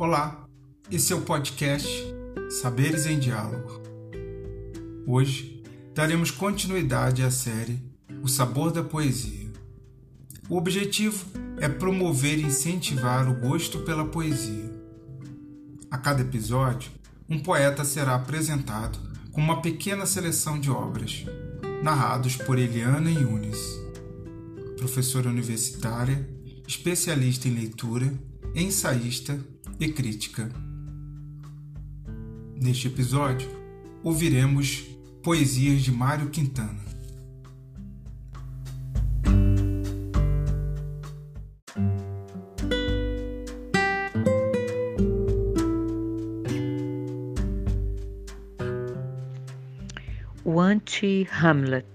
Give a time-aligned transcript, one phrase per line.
[0.00, 0.48] Olá,
[0.90, 1.86] esse é o podcast
[2.62, 3.82] Saberes em Diálogo.
[5.06, 5.62] Hoje
[5.94, 7.78] daremos continuidade à série
[8.22, 9.50] O Sabor da Poesia.
[10.48, 11.26] O objetivo
[11.58, 14.72] é promover e incentivar o gosto pela poesia.
[15.90, 16.90] A cada episódio,
[17.28, 18.98] um poeta será apresentado
[19.32, 21.26] com uma pequena seleção de obras,
[21.82, 23.60] narrados por Eliana Yunis,
[24.78, 26.26] professora universitária,
[26.66, 28.10] especialista em leitura,
[28.54, 29.38] ensaísta
[29.80, 30.50] e crítica.
[32.54, 33.48] Neste episódio,
[34.04, 34.84] ouviremos
[35.22, 36.78] poesias de Mário Quintana.
[50.44, 51.86] O anti-Hamlet.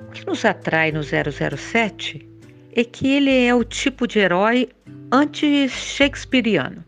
[0.00, 2.28] O que nos atrai no 007
[2.72, 4.68] é que ele é o tipo de herói
[5.14, 6.84] anti-shakespeariano.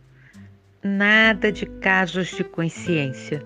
[0.82, 3.40] Nada de casos de consciência.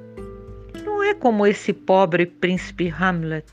[0.82, 3.44] Não é como esse pobre príncipe Hamlet,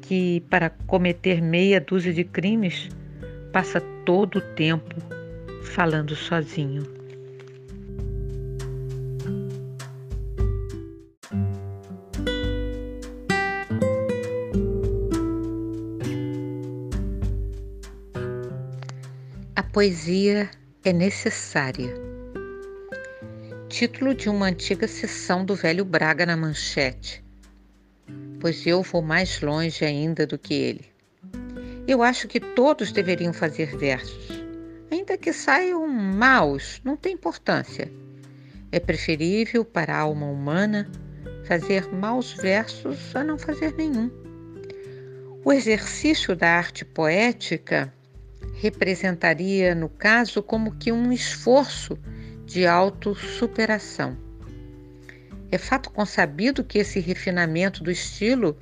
[0.00, 2.88] que, para cometer meia dúzia de crimes,
[3.52, 4.94] passa todo o tempo
[5.74, 6.82] falando sozinho.
[19.72, 20.50] Poesia
[20.84, 21.94] é necessária.
[23.70, 27.24] Título de uma antiga sessão do velho Braga na manchete.
[28.38, 30.84] Pois eu vou mais longe ainda do que ele.
[31.88, 34.44] Eu acho que todos deveriam fazer versos.
[34.90, 37.90] Ainda que saiam maus, não tem importância.
[38.70, 40.86] É preferível para a alma humana
[41.46, 44.10] fazer maus versos a não fazer nenhum.
[45.42, 47.90] O exercício da arte poética
[48.54, 51.98] representaria, no caso, como que um esforço
[52.44, 54.16] de autossuperação.
[55.50, 58.58] É fato consabido que esse refinamento do estilo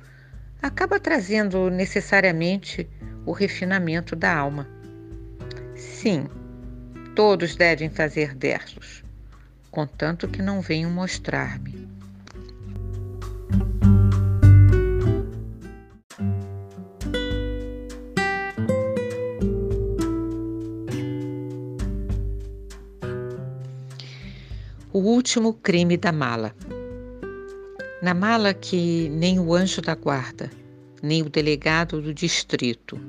[0.61, 2.89] acaba trazendo necessariamente
[3.25, 4.67] o refinamento da alma.
[5.75, 6.27] Sim,
[7.15, 9.03] todos devem fazer versos,
[9.69, 11.89] contanto que não venham mostrar-me.
[24.93, 26.53] O último crime da mala.
[28.01, 30.51] Na mala que nem o anjo da guarda,
[31.01, 32.99] nem o delegado do distrito,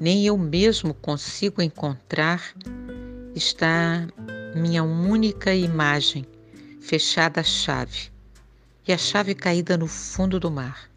[0.00, 2.42] nem eu mesmo consigo encontrar,
[3.34, 4.08] está
[4.54, 6.24] minha única imagem,
[6.80, 8.10] fechada a chave,
[8.88, 10.90] e a chave caída no fundo do mar.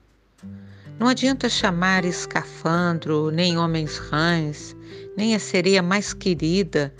[0.97, 4.73] Não adianta chamar escafandro, nem homens rãs,
[5.17, 6.95] nem a sereia mais querida,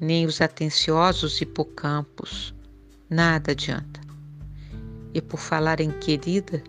[0.00, 2.54] nem os atenciosos hipocampos
[3.10, 4.00] nada adianta.
[5.12, 6.62] E por falar em querida,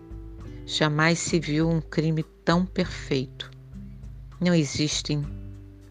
[0.66, 3.48] jamais se viu um crime tão perfeito.
[4.40, 5.24] Não existem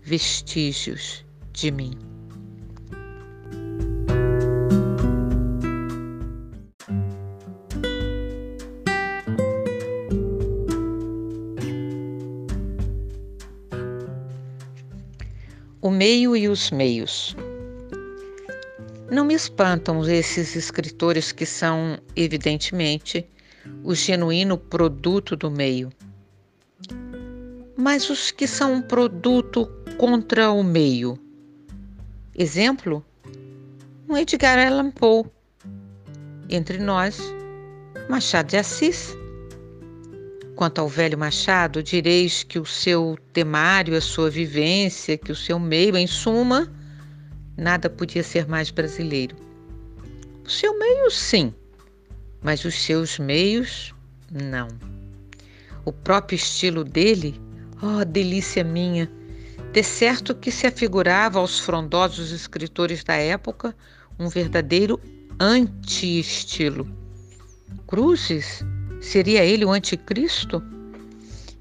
[0.03, 1.93] vestígios de mim.
[15.81, 17.35] O meio e os meios.
[19.11, 23.27] Não me espantam esses escritores que são, evidentemente,
[23.83, 25.91] o genuíno produto do meio.
[27.75, 31.19] Mas os que são um produto contra o meio.
[32.33, 33.05] Exemplo?
[34.07, 35.25] Um Edgar Allan Poe.
[36.49, 37.19] Entre nós,
[38.09, 39.13] Machado de Assis.
[40.55, 45.59] Quanto ao velho Machado, direis que o seu temário, a sua vivência, que o seu
[45.59, 46.71] meio, em suma,
[47.61, 49.35] nada podia ser mais brasileiro.
[50.43, 51.53] O seu meio, sim,
[52.41, 53.93] mas os seus meios,
[54.31, 54.67] não.
[55.85, 57.39] O próprio estilo dele,
[57.81, 59.09] oh, delícia minha,
[59.71, 63.75] de certo que se afigurava aos frondosos escritores da época
[64.17, 64.99] um verdadeiro
[65.39, 66.87] anti-estilo.
[67.85, 68.65] Cruzes?
[68.99, 70.63] Seria ele o anticristo?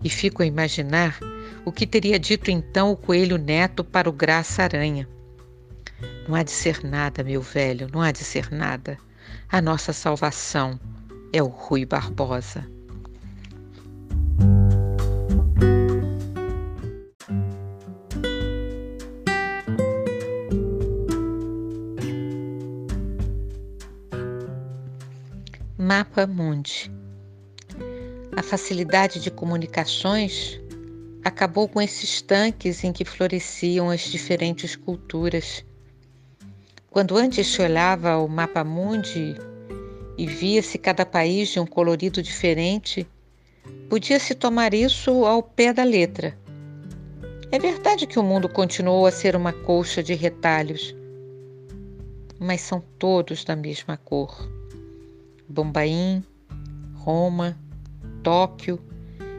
[0.03, 1.19] E fico a imaginar
[1.65, 5.07] o que teria dito então o coelho neto para o Graça Aranha.
[6.29, 8.99] Não há de ser nada, meu velho, não há de ser nada.
[9.49, 10.79] A nossa salvação
[11.33, 12.67] é o Rui Barbosa.
[25.77, 26.91] Mapa Mundi.
[28.37, 30.61] A facilidade de comunicações
[31.25, 35.65] acabou com esses tanques em que floresciam as diferentes culturas
[36.91, 39.37] Quando antes olhava o mapa mundi
[40.19, 43.07] e via-se cada país de um colorido diferente,
[43.89, 46.37] podia-se tomar isso ao pé da letra.
[47.53, 50.93] É verdade que o mundo continuou a ser uma colcha de retalhos,
[52.41, 54.51] mas são todos da mesma cor.
[55.49, 56.25] Bombaim,
[56.97, 57.57] Roma,
[58.25, 58.81] Tóquio,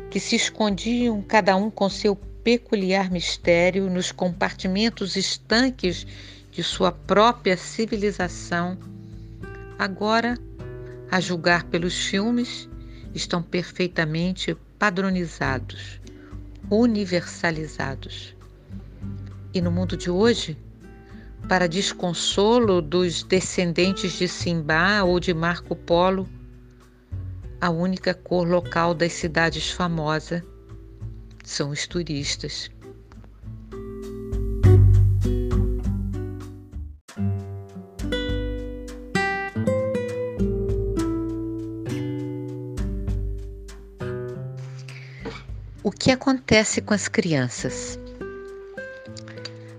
[0.09, 6.07] que se escondiam cada um com seu peculiar mistério nos compartimentos estanques
[6.51, 8.77] de sua própria civilização,
[9.79, 10.37] agora,
[11.09, 12.69] a julgar pelos filmes,
[13.15, 15.99] estão perfeitamente padronizados,
[16.69, 18.35] universalizados.
[19.53, 20.57] E no mundo de hoje,
[21.47, 26.27] para desconsolo dos descendentes de Simba ou de Marco Polo,
[27.59, 30.41] a única cor local das cidades famosas
[31.43, 32.69] são os turistas.
[46.11, 47.97] Que acontece com as crianças?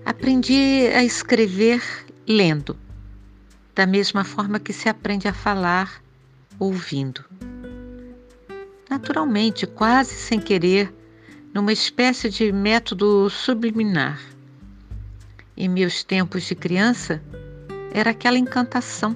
[0.03, 1.83] Aprendi a escrever
[2.27, 2.75] lendo,
[3.75, 6.01] da mesma forma que se aprende a falar
[6.57, 7.23] ouvindo
[8.89, 10.91] naturalmente, quase sem querer,
[11.53, 14.19] numa espécie de método subliminar.
[15.55, 17.21] Em meus tempos de criança,
[17.91, 19.15] era aquela encantação.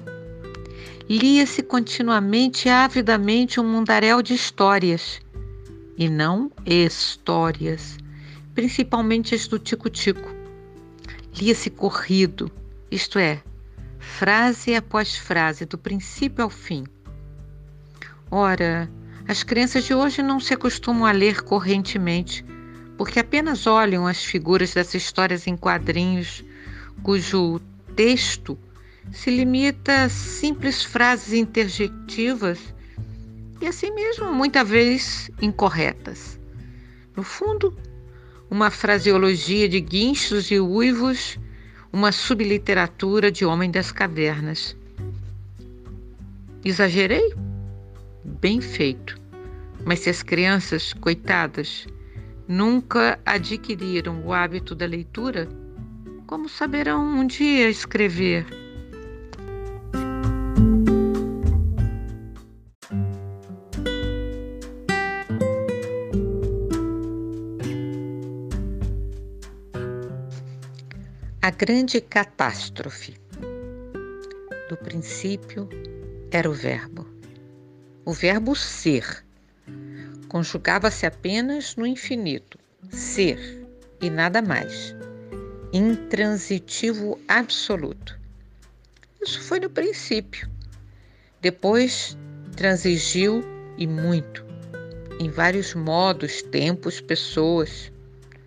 [1.08, 5.20] Lia-se continuamente avidamente um mundaréu de histórias,
[5.98, 7.98] e não histórias,
[8.54, 10.32] principalmente as do Tico-Tico.
[11.36, 12.50] Lia-se corrido,
[12.88, 13.42] isto é,
[13.98, 16.84] frase após frase, do princípio ao fim.
[18.30, 18.88] Ora,
[19.26, 22.44] as crianças de hoje não se acostumam a ler correntemente,
[22.96, 26.44] porque apenas olham as figuras das histórias em quadrinhos,
[27.02, 27.60] cujo
[27.96, 28.56] texto
[29.10, 32.58] se limita a simples frases interjetivas
[33.60, 36.38] e, assim mesmo, muitas vezes incorretas.
[37.16, 37.76] No fundo,
[38.50, 41.38] uma fraseologia de guinchos e uivos,
[41.92, 44.76] uma subliteratura de homem das cavernas.
[46.64, 47.34] Exagerei?
[48.24, 49.20] Bem feito.
[49.84, 51.86] Mas se as crianças, coitadas,
[52.46, 55.48] nunca adquiriram o hábito da leitura,
[56.26, 58.67] como saberão um dia escrever?
[71.58, 73.20] Grande catástrofe.
[74.68, 75.68] Do princípio
[76.30, 77.04] era o Verbo.
[78.04, 79.24] O Verbo ser
[80.28, 82.60] conjugava-se apenas no infinito,
[82.90, 83.66] ser
[84.00, 84.94] e nada mais,
[85.72, 88.16] intransitivo absoluto.
[89.20, 90.48] Isso foi no princípio.
[91.40, 92.16] Depois
[92.54, 93.42] transigiu
[93.76, 94.46] e muito,
[95.18, 97.90] em vários modos, tempos, pessoas.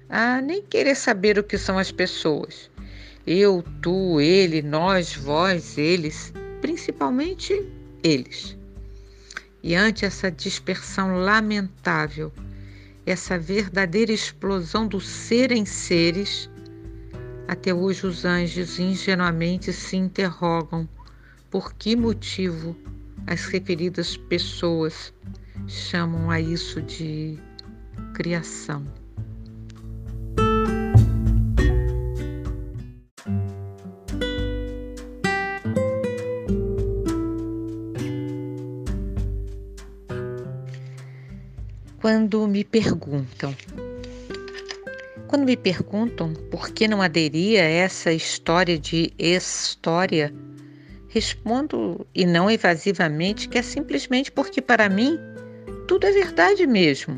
[0.08, 2.71] Ah, nem querer saber o que são as pessoas.
[3.26, 7.54] Eu, tu, ele, nós, vós, eles, principalmente
[8.04, 8.58] eles.
[9.64, 12.32] E ante essa dispersão lamentável,
[13.06, 16.50] essa verdadeira explosão do ser em seres,
[17.48, 20.88] até hoje os anjos ingenuamente se interrogam
[21.50, 22.76] por que motivo
[23.28, 25.14] as referidas pessoas
[25.68, 27.38] chamam a isso de
[28.14, 29.01] criação.
[42.12, 43.56] Quando me perguntam.
[45.30, 50.34] Quando me perguntam por que não aderia a essa história de história,
[51.08, 55.18] respondo, e não evasivamente, que é simplesmente porque para mim
[55.88, 57.16] tudo é verdade mesmo.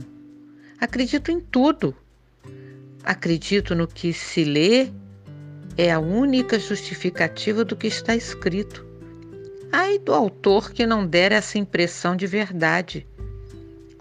[0.80, 1.96] Acredito em tudo.
[3.04, 4.92] Acredito no que se lê,
[5.76, 8.86] é a única justificativa do que está escrito.
[9.72, 13.08] Ai do autor que não der essa impressão de verdade.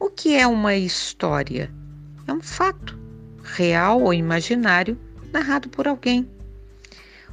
[0.02, 1.71] O que é uma história?
[2.26, 2.99] É um fato,
[3.40, 4.99] real ou imaginário,
[5.32, 6.28] narrado por alguém.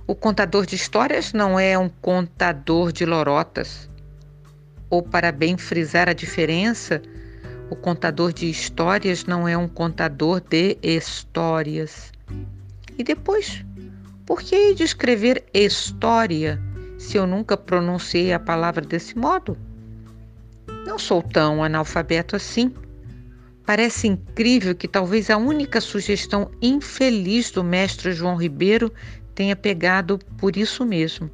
[0.05, 3.89] O contador de histórias não é um contador de lorotas.
[4.87, 7.01] Ou, para bem frisar a diferença,
[7.71, 12.11] o contador de histórias não é um contador de histórias.
[12.99, 13.65] E depois,
[14.27, 16.61] por que descrever história
[16.99, 19.57] se eu nunca pronunciei a palavra desse modo?
[20.85, 22.73] Não sou tão analfabeto assim.
[23.65, 28.91] Parece incrível que talvez a única sugestão infeliz do mestre João Ribeiro
[29.35, 31.29] tenha pegado por isso mesmo.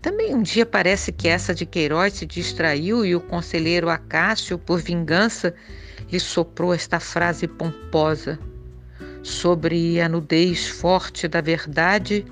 [0.00, 4.80] Também um dia parece que essa de Queiroz se distraiu e o conselheiro Acácio, por
[4.80, 5.54] vingança,
[6.10, 8.38] lhe soprou esta frase pomposa:
[9.22, 12.26] Sobre a nudez forte da verdade,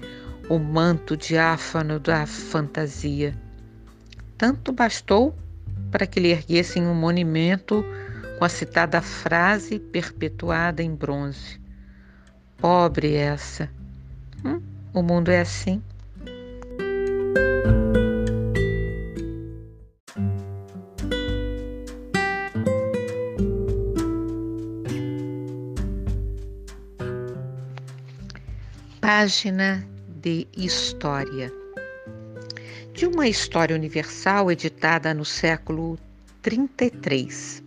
[0.49, 3.39] o manto diáfano da fantasia.
[4.37, 5.33] Tanto bastou
[5.91, 7.85] para que lhe erguessem um monumento
[8.39, 11.61] com a citada frase perpetuada em bronze.
[12.57, 13.69] Pobre essa.
[14.45, 14.63] Hum,
[14.95, 15.83] o mundo é assim.
[29.01, 29.87] Página
[30.23, 31.60] de História.
[33.01, 35.99] De uma história universal editada no século
[36.43, 37.63] 33.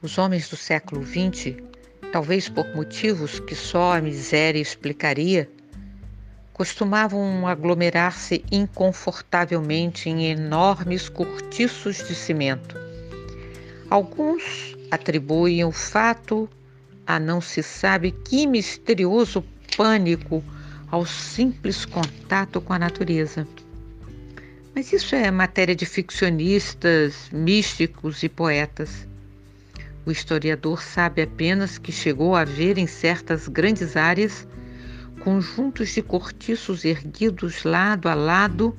[0.00, 1.56] Os homens do século XX,
[2.10, 5.46] talvez por motivos que só a miséria explicaria,
[6.54, 12.76] costumavam aglomerar-se inconfortavelmente em enormes cortiços de cimento.
[13.90, 16.48] Alguns atribuem o fato
[17.06, 19.44] a não se sabe que misterioso
[19.76, 20.42] pânico
[20.90, 23.46] ao simples contato com a natureza.
[24.76, 29.08] Mas isso é matéria de ficcionistas, místicos e poetas.
[30.04, 34.46] O historiador sabe apenas que chegou a ver em certas grandes áreas
[35.24, 38.76] conjuntos de cortiços erguidos lado a lado,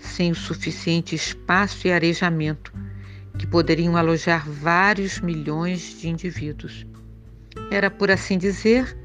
[0.00, 2.72] sem o suficiente espaço e arejamento,
[3.38, 6.84] que poderiam alojar vários milhões de indivíduos.
[7.70, 8.98] Era, por assim dizer,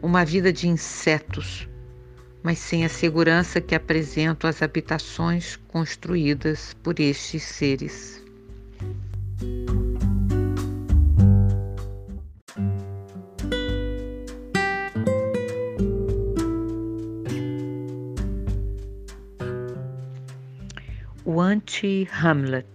[0.00, 1.68] uma vida de insetos,
[2.42, 8.20] mas sem a segurança que apresentam as habitações construídas por estes seres.
[21.30, 22.66] o anti-Hamlet.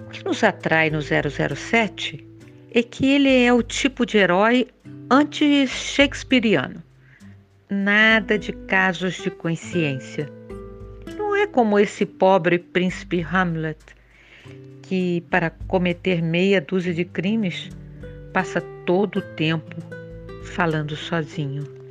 [0.00, 2.26] O que nos atrai no 007
[2.72, 4.66] é que ele é o tipo de herói
[5.08, 6.82] anti-shakespeariano.
[7.72, 10.30] Nada de casos de consciência.
[11.16, 13.78] Não é como esse pobre príncipe Hamlet,
[14.82, 17.70] que, para cometer meia dúzia de crimes,
[18.30, 19.74] passa todo o tempo
[20.44, 21.82] falando sozinho.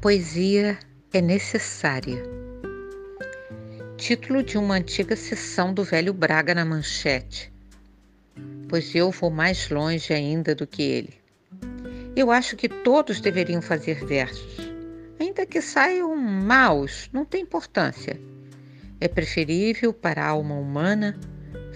[0.00, 0.78] poesia
[1.12, 2.39] é necessária.
[4.10, 7.52] Título de uma antiga sessão do Velho Braga na Manchete.
[8.68, 11.14] Pois eu vou mais longe ainda do que ele.
[12.16, 14.68] Eu acho que todos deveriam fazer versos.
[15.20, 18.20] Ainda que saiam maus, não tem importância.
[19.00, 21.16] É preferível para a alma humana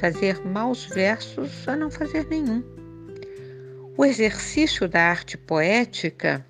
[0.00, 2.64] fazer maus versos a não fazer nenhum.
[3.96, 6.44] O exercício da arte poética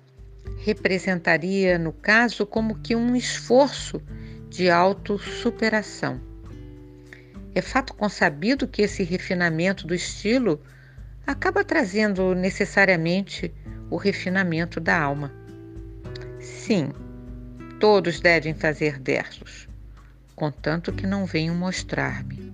[0.57, 4.01] representaria, no caso, como que um esforço
[4.55, 6.21] de autossuperação.
[7.53, 10.61] É fato consabido que esse refinamento do estilo
[11.27, 13.53] acaba trazendo necessariamente
[13.89, 15.31] o refinamento da alma.
[16.39, 16.91] Sim,
[17.79, 19.67] todos devem fazer versos,
[20.35, 22.44] contanto que não venham mostrar-me.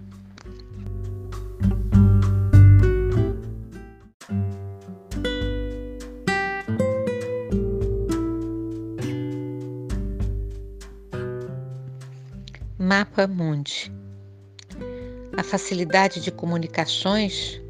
[12.91, 13.89] Mapa Mundi.
[15.37, 17.61] A facilidade de comunicações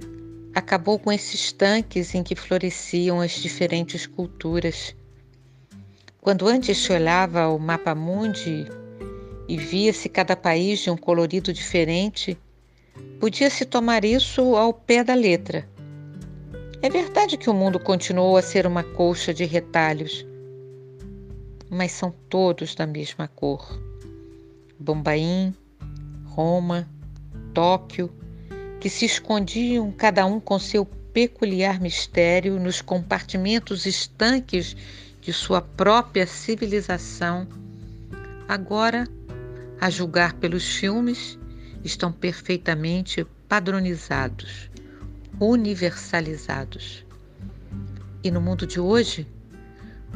[0.56, 4.96] acabou com esses tanques em que floresciam as diferentes culturas.
[6.20, 8.66] Quando antes se olhava o mapa mundi
[9.48, 12.36] e via-se cada país de um colorido diferente,
[13.20, 15.70] podia-se tomar isso ao pé da letra.
[16.82, 20.26] É verdade que o mundo continuou a ser uma colcha de retalhos,
[21.70, 23.91] mas são todos da mesma cor.
[24.82, 25.54] Bombaim,
[26.26, 26.90] Roma,
[27.54, 28.12] Tóquio,
[28.80, 34.76] que se escondiam cada um com seu peculiar mistério nos compartimentos estanques
[35.22, 37.48] de sua própria civilização,
[38.48, 39.08] agora,
[39.80, 41.38] a julgar pelos filmes,
[41.84, 44.72] estão perfeitamente padronizados,
[45.40, 47.06] universalizados.
[48.24, 49.28] E no mundo de hoje,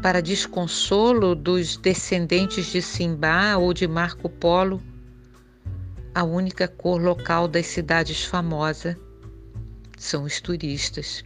[0.06, 4.80] para desconsolo dos descendentes de Simbá ou de Marco Polo,
[6.14, 8.96] a única cor local das cidades famosa
[9.98, 11.26] são os turistas.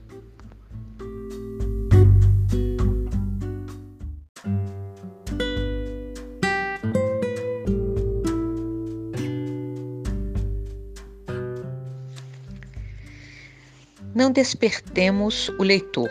[14.15, 16.09] Não despertemos o leitor.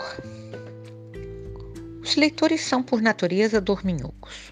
[2.09, 4.51] Os leitores são, por natureza, dorminhocos.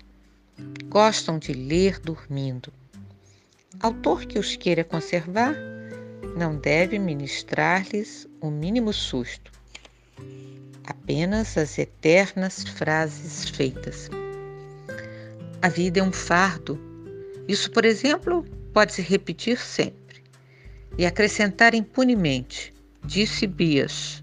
[0.91, 2.71] Gostam de ler dormindo.
[3.81, 5.55] Autor que os queira conservar
[6.37, 9.51] não deve ministrar-lhes o mínimo susto,
[10.85, 14.11] apenas as eternas frases feitas.
[15.63, 16.79] A vida é um fardo.
[17.49, 18.45] Isso, por exemplo,
[18.75, 20.23] pode se repetir sempre.
[20.99, 24.23] E acrescentar impunemente, disse Bias.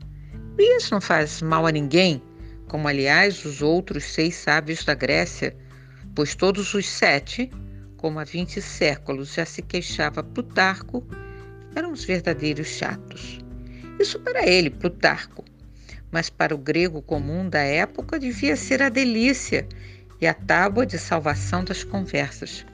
[0.55, 2.21] Bias não faz mal a ninguém,
[2.73, 5.55] como aliás os outros seis sábios da Grécia,
[6.15, 7.51] pois todos os sete,
[7.97, 11.05] como há vinte séculos já se queixava Plutarco,
[11.75, 13.37] eram os verdadeiros chatos.
[13.99, 15.45] Isso para ele, Plutarco,
[16.11, 19.67] mas para o grego comum da época devia ser a delícia
[20.19, 22.65] e a tábua de salvação das conversas.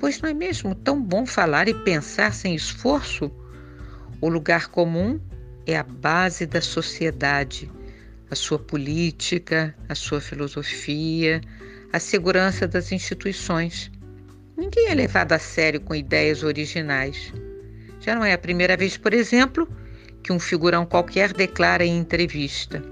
[0.00, 3.32] Pois não é mesmo tão bom falar e pensar sem esforço?
[4.20, 5.18] O lugar comum
[5.66, 7.70] é a base da sociedade,
[8.32, 11.42] a sua política, a sua filosofia,
[11.92, 13.92] a segurança das instituições.
[14.56, 17.30] Ninguém é levado a sério com ideias originais.
[18.00, 19.68] Já não é a primeira vez, por exemplo,
[20.22, 22.82] que um figurão qualquer declara em entrevista: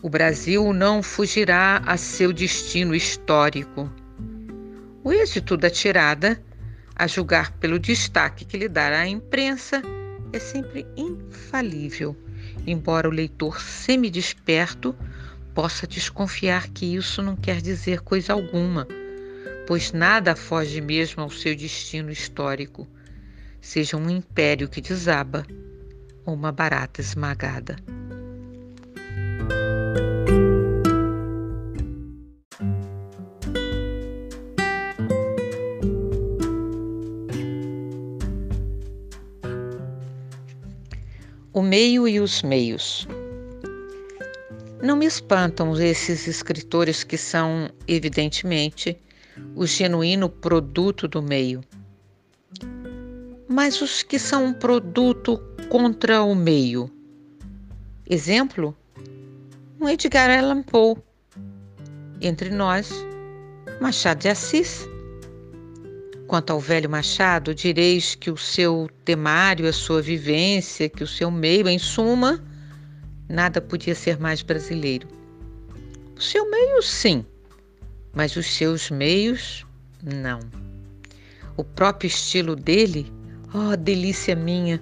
[0.00, 3.92] O Brasil não fugirá a seu destino histórico.
[5.04, 6.42] O êxito da tirada,
[6.96, 9.82] a julgar pelo destaque que lhe dará a imprensa,
[10.32, 12.16] é sempre infalível,
[12.66, 14.94] embora o leitor semidesperto
[15.54, 18.86] possa desconfiar que isso não quer dizer coisa alguma,
[19.66, 22.88] pois nada foge mesmo ao seu destino histórico
[23.60, 25.46] seja um império que desaba
[26.24, 27.76] ou uma barata esmagada.
[41.60, 43.06] O meio e os meios.
[44.82, 48.98] Não me espantam esses escritores que são, evidentemente,
[49.54, 51.60] o genuíno produto do meio
[53.46, 55.36] mas os que são um produto
[55.68, 56.90] contra o meio.
[58.08, 58.74] Exemplo:
[59.78, 60.96] um Edgar Allan Poe.
[62.22, 62.90] Entre nós,
[63.80, 64.88] Machado de Assis.
[66.30, 71.28] Quanto ao velho Machado, direis que o seu temário, a sua vivência, que o seu
[71.28, 72.40] meio, em suma,
[73.28, 75.08] nada podia ser mais brasileiro.
[76.16, 77.26] O seu meio, sim,
[78.14, 79.66] mas os seus meios,
[80.04, 80.38] não.
[81.56, 83.12] O próprio estilo dele
[83.52, 84.80] Oh, delícia minha!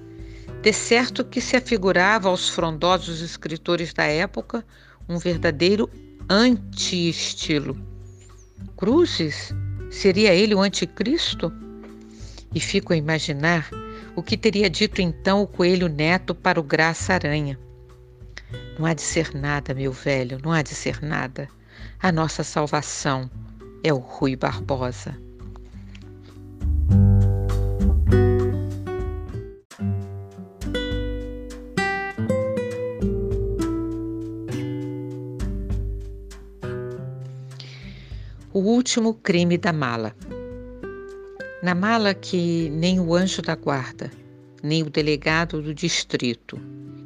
[0.60, 4.62] De certo que se afigurava aos frondosos escritores da época
[5.08, 5.88] um verdadeiro
[6.28, 7.74] anti-estilo.
[8.76, 9.54] Cruzes?
[9.90, 11.52] Seria ele o anticristo?
[12.54, 13.68] E fico a imaginar
[14.14, 17.58] o que teria dito então o coelho neto para o Graça Aranha.
[18.78, 21.48] Não há de ser nada, meu velho, não há de ser nada.
[22.00, 23.30] A nossa salvação
[23.82, 25.27] é o Rui Barbosa.
[38.88, 40.16] Último crime da mala.
[41.62, 44.10] Na mala que nem o anjo da guarda,
[44.62, 46.58] nem o delegado do distrito,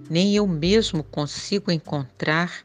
[0.09, 2.62] nem eu mesmo consigo encontrar,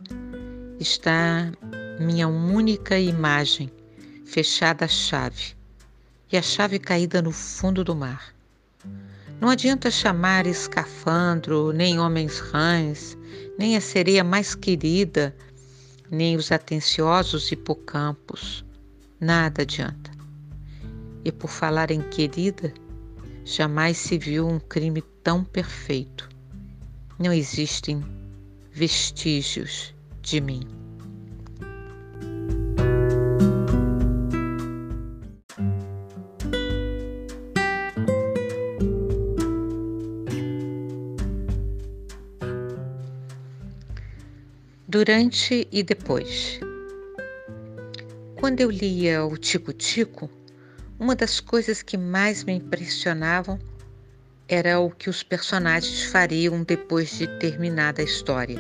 [0.80, 1.52] está
[2.00, 3.72] minha única imagem,
[4.24, 5.56] fechada a chave,
[6.32, 8.36] e a chave caída no fundo do mar.
[9.42, 13.18] Não adianta chamar escafandro, nem homens rãs,
[13.58, 15.36] nem a sereia mais querida,
[16.12, 18.67] nem os atenciosos hipocampos
[19.20, 20.12] nada adianta.
[21.24, 22.74] E por falar em querida,
[23.44, 26.30] jamais se viu um crime tão perfeito.
[27.20, 28.04] Não existem
[28.72, 30.62] vestígios de mim.
[44.88, 46.60] Durante e depois.
[48.40, 50.30] Quando eu lia o Tico-Tico,
[51.00, 53.58] uma das coisas que mais me impressionavam
[54.48, 58.60] era o que os personagens fariam depois de terminada a história.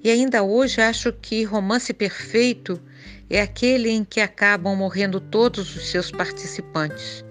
[0.00, 2.80] E ainda hoje acho que romance perfeito
[3.28, 7.24] é aquele em que acabam morrendo todos os seus participantes,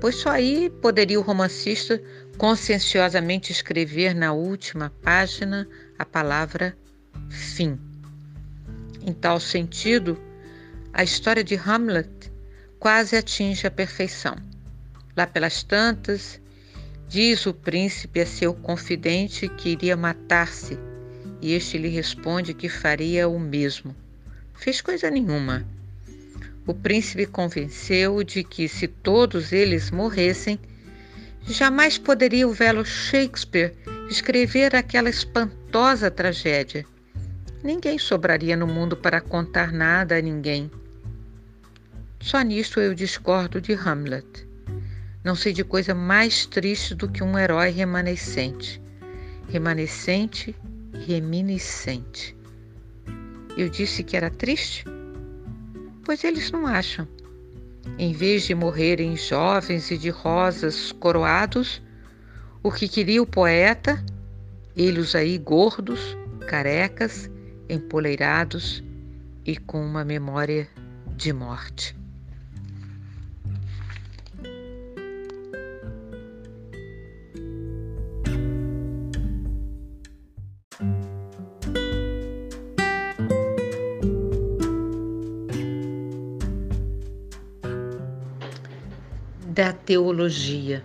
[0.00, 2.02] pois só aí poderia o romancista
[2.38, 6.74] conscienciosamente escrever na última página a palavra
[7.28, 7.78] fim.
[9.04, 10.18] Em tal sentido,
[10.92, 12.32] a história de Hamlet
[12.78, 14.36] quase atinge a perfeição.
[15.16, 16.40] Lá pelas tantas,
[17.12, 20.78] Diz o príncipe a seu confidente que iria matar-se,
[21.42, 23.94] e este lhe responde que faria o mesmo.
[24.54, 25.62] Fez coisa nenhuma.
[26.66, 30.58] O príncipe convenceu de que, se todos eles morressem,
[31.46, 33.74] jamais poderia o velho Shakespeare
[34.08, 36.86] escrever aquela espantosa tragédia.
[37.62, 40.70] Ninguém sobraria no mundo para contar nada a ninguém.
[42.22, 44.46] Só nisto eu discordo de Hamlet.
[45.24, 48.80] Não sei de coisa mais triste do que um herói remanescente.
[49.48, 50.54] Remanescente
[51.04, 52.36] reminiscente.
[53.58, 54.84] Eu disse que era triste?
[56.04, 57.08] Pois eles não acham.
[57.98, 61.82] Em vez de morrerem jovens e de rosas coroados,
[62.62, 64.02] o que queria o poeta,
[64.76, 67.28] eles aí gordos, carecas,
[67.68, 68.80] empoleirados
[69.44, 70.68] e com uma memória
[71.16, 72.00] de morte.
[89.84, 90.84] Teologia.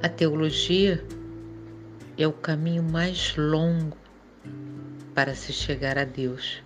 [0.00, 1.04] A teologia
[2.16, 3.96] é o caminho mais longo
[5.12, 6.62] para se chegar a Deus.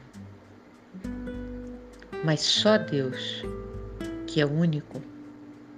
[2.23, 3.43] Mas só Deus,
[4.27, 5.03] que é único,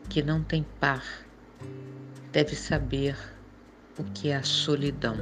[0.09, 1.05] que não tem par,
[2.33, 3.17] deve saber
[3.97, 5.17] o que é a solidão.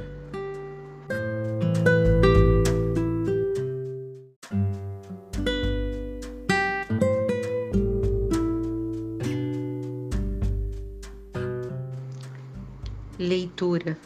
[13.25, 13.97] Leitura.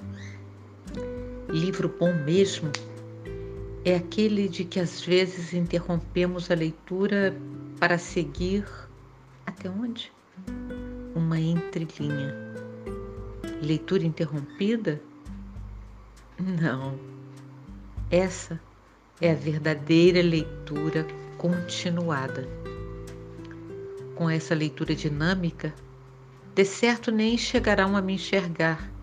[1.49, 2.71] Livro bom mesmo
[3.83, 7.35] é aquele de que às vezes interrompemos a leitura
[7.81, 8.65] para seguir
[9.45, 10.09] até onde?
[11.13, 12.33] Uma entrelinha.
[13.61, 15.01] Leitura interrompida?
[16.39, 16.97] Não.
[18.09, 18.57] Essa
[19.19, 21.05] é a verdadeira leitura
[21.37, 22.47] continuada.
[24.15, 25.73] Com essa leitura dinâmica,
[26.55, 28.97] de certo nem chegarão a me enxergar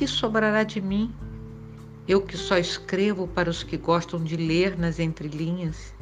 [0.00, 1.14] que sobrará de mim?
[2.08, 5.94] Eu que só escrevo para os que gostam de ler nas entrelinhas,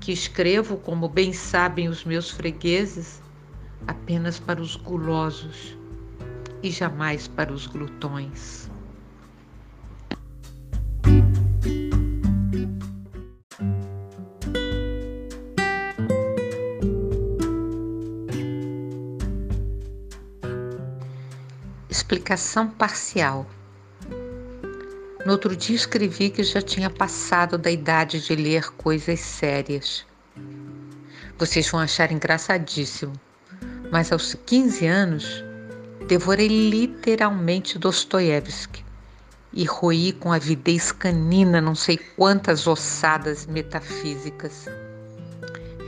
[0.00, 3.20] que escrevo, como bem sabem os meus fregueses,
[3.86, 5.76] apenas para os gulosos
[6.62, 8.70] e jamais para os glutões.
[22.04, 23.46] Explicação parcial.
[25.24, 30.04] No outro dia escrevi que já tinha passado da idade de ler coisas sérias.
[31.38, 33.14] Vocês vão achar engraçadíssimo,
[33.90, 35.42] mas aos 15 anos
[36.06, 38.84] devorei literalmente Dostoiévski
[39.50, 44.66] e roí com avidez canina não sei quantas ossadas metafísicas.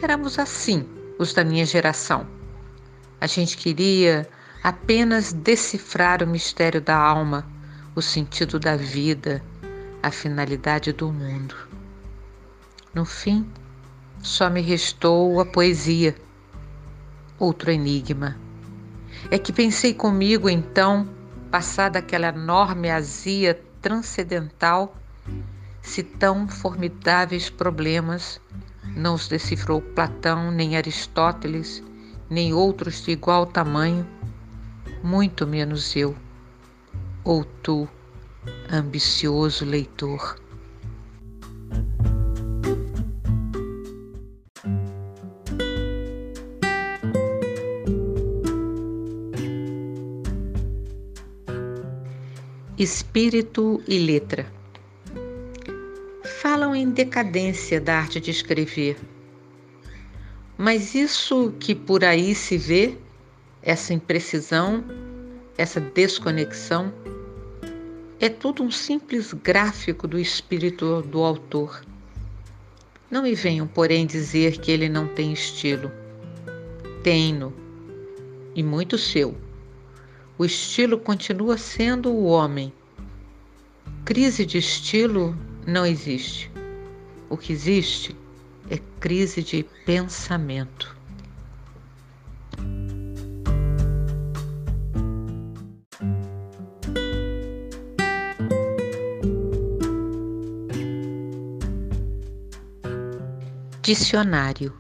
[0.03, 2.27] Éramos assim, os da minha geração.
[3.21, 4.27] A gente queria
[4.67, 7.47] apenas decifrar o mistério da alma,
[7.95, 9.41] o sentido da vida,
[10.03, 11.55] a finalidade do mundo.
[12.93, 13.49] No fim,
[14.21, 16.17] só me restou a poesia,
[17.39, 18.37] outro enigma.
[19.31, 21.09] É que pensei comigo então,
[21.49, 24.97] passada aquela enorme azia transcendental,
[25.81, 28.41] se tão formidáveis problemas
[28.97, 31.85] não os decifrou Platão, nem Aristóteles,
[32.29, 34.05] nem outros de igual tamanho,
[35.07, 36.17] muito menos eu,
[37.23, 37.89] ou tu,
[38.69, 40.37] ambicioso leitor.
[52.77, 54.45] Espírito e letra
[56.43, 58.99] falam em decadência da arte de escrever.
[60.59, 63.06] Mas isso que por aí se vê
[63.67, 64.85] essa imprecisão,
[65.59, 66.95] essa desconexão,
[68.21, 71.83] é tudo um simples gráfico do espírito do autor.
[73.11, 75.91] Não me venham, porém, dizer que ele não tem estilo.
[77.03, 77.53] Tem-no,
[78.55, 79.37] e muito seu.
[80.39, 82.73] O estilo continua sendo o homem.
[84.05, 86.49] Crise de estilo não existe.
[87.29, 88.15] O que existe
[88.71, 90.96] é crise de pensamento.
[103.87, 104.75] Dicionário.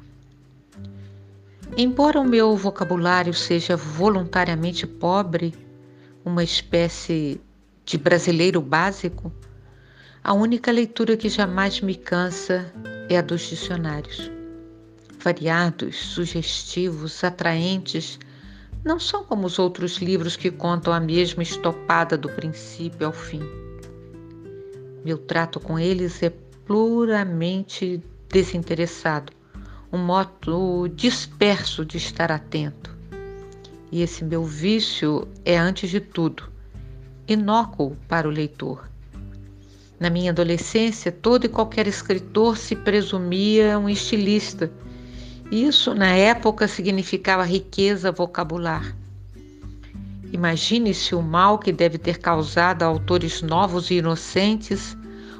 [1.77, 5.55] Embora o meu vocabulário seja voluntariamente pobre,
[6.25, 7.40] uma espécie
[7.85, 9.33] de brasileiro básico,
[10.25, 12.66] a única leitura que jamais me cansa
[13.09, 14.29] é a dos dicionários.
[15.21, 18.19] Variados, sugestivos, atraentes,
[18.85, 23.42] não são como os outros livros que contam a mesma estopada do princípio ao fim.
[25.05, 26.31] Meu trato com eles é
[26.66, 29.32] puramente desinteressado,
[29.92, 32.96] um modo disperso de estar atento.
[33.90, 36.50] E esse meu vício é, antes de tudo,
[37.28, 38.88] inócuo para o leitor.
[39.98, 44.70] Na minha adolescência, todo e qualquer escritor se presumia um estilista.
[45.50, 48.94] Isso, na época, significava riqueza vocabular.
[50.32, 54.96] Imagine-se o mal que deve ter causado a autores novos e inocentes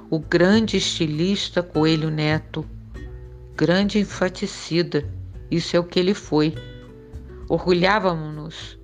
[0.09, 2.65] o grande estilista Coelho Neto
[3.57, 5.03] grande infaticida,
[5.51, 6.55] isso é o que ele foi.
[7.49, 8.79] Orgulhávamos-nos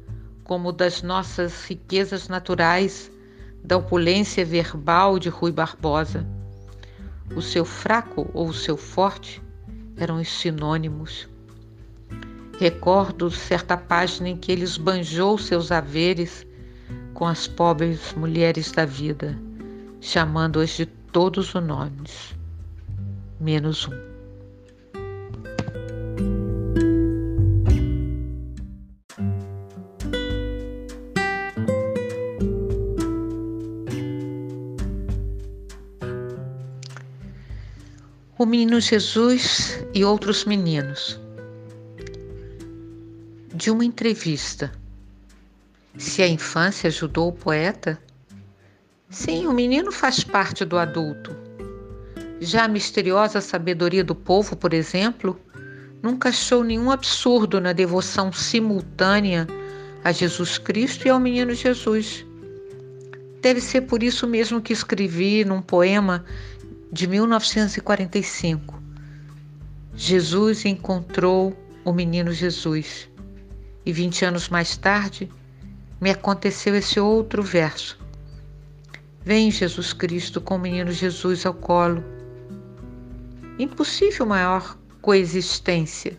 [0.45, 3.13] como das nossas riquezas naturais,
[3.63, 6.27] da opulência verbal de Rui Barbosa.
[7.37, 9.43] O seu fraco ou o seu forte
[9.97, 11.29] eram os sinônimos.
[12.59, 16.47] Recordo certa página em que ele esbanjou seus haveres
[17.13, 19.39] com as pobres mulheres da vida,
[20.01, 22.35] chamando-as de todos os nomes,
[23.39, 24.12] menos um.
[38.43, 41.21] O menino Jesus e outros meninos.
[43.55, 44.73] De uma entrevista.
[45.97, 47.97] Se a infância ajudou o poeta?
[49.09, 51.37] Sim, o menino faz parte do adulto.
[52.41, 55.41] Já a misteriosa sabedoria do povo, por exemplo,
[56.03, 59.47] nunca achou nenhum absurdo na devoção simultânea
[60.03, 62.27] a Jesus Cristo e ao menino Jesus.
[63.41, 66.25] Deve ser por isso mesmo que escrevi num poema
[66.93, 68.83] de 1945.
[69.97, 73.09] Jesus encontrou o menino Jesus.
[73.85, 75.29] E 20 anos mais tarde,
[75.99, 77.99] me aconteceu esse outro verso.
[79.25, 82.05] Vem Jesus Cristo com o menino Jesus ao colo.
[83.59, 86.19] Impossível maior coexistência.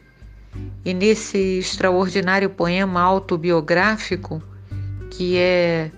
[0.83, 4.41] E nesse extraordinário poema autobiográfico,
[5.11, 5.91] que é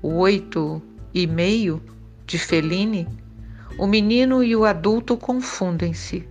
[0.00, 0.80] o Oito
[1.12, 1.82] e Meio,
[2.26, 3.08] de Fellini,
[3.80, 6.28] o menino e o adulto confundem-se,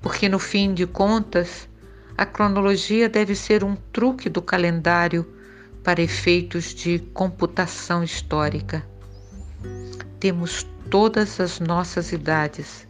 [0.00, 1.68] porque no fim de contas,
[2.16, 5.26] a cronologia deve ser um truque do calendário
[5.82, 8.86] para efeitos de computação histórica.
[10.20, 12.86] Temos todas as nossas idades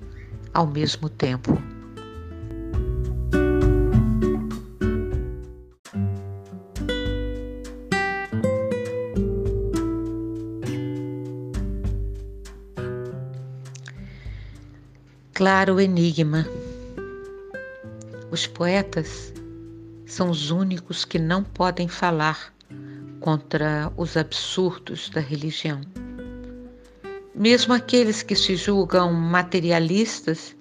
[0.52, 1.56] ao mesmo tempo.
[15.44, 16.48] Claro enigma.
[18.30, 19.30] Os poetas
[20.06, 22.54] são os únicos que não podem falar
[23.20, 25.82] contra os absurdos da religião.
[27.34, 30.56] Mesmo aqueles que se julgam materialistas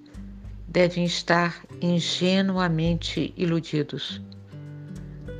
[0.68, 4.20] devem estar ingenuamente iludidos.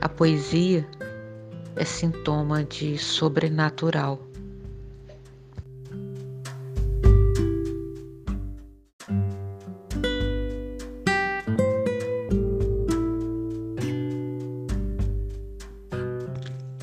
[0.00, 0.88] A poesia
[1.76, 4.26] é sintoma de sobrenatural.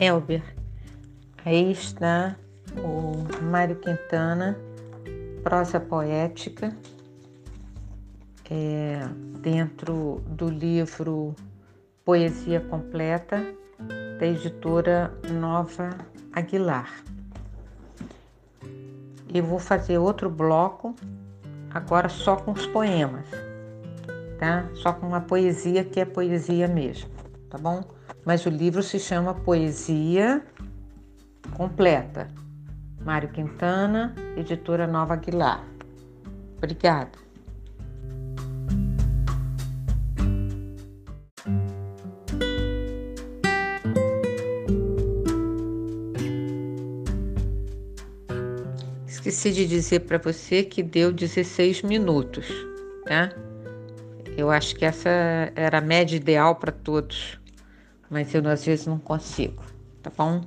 [0.02, 0.42] Elber.
[1.46, 2.36] Aí está
[2.76, 4.58] o Mário Quintana,
[5.44, 6.76] prosa poética,
[8.50, 9.08] é,
[9.42, 11.36] dentro do livro
[12.04, 13.46] Poesia Completa,
[14.20, 15.96] da editora Nova
[16.34, 17.04] Aguilar.
[19.32, 20.96] Eu vou fazer outro bloco,
[21.70, 23.28] agora só com os poemas,
[24.40, 24.68] tá?
[24.74, 27.10] Só com uma poesia que é poesia mesmo,
[27.52, 28.01] tá bom?
[28.26, 30.44] Mas o livro se chama Poesia
[31.56, 32.28] Completa.
[33.04, 35.66] Mário Quintana, editora Nova Aguilar.
[36.58, 37.12] Obrigada.
[49.08, 52.48] Esqueci de dizer para você que deu 16 minutos,
[53.06, 53.32] tá?
[54.38, 55.10] Eu acho que essa
[55.56, 57.41] era a média ideal para todos
[58.12, 59.64] mas eu às vezes não consigo,
[60.04, 60.42] tá bom?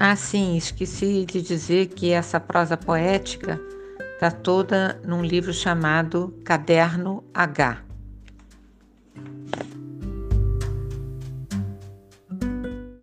[0.00, 3.60] Ah, sim, esqueci de dizer que essa prosa poética
[4.14, 7.85] está toda num livro chamado Caderno H.